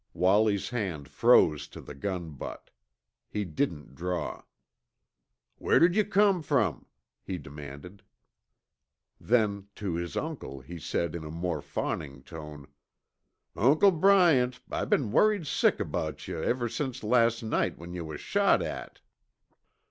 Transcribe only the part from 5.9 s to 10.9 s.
you come from?" he demanded. Then to his uncle he